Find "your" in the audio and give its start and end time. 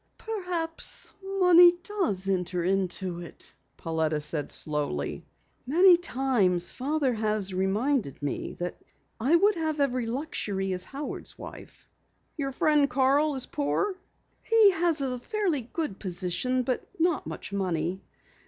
12.35-12.51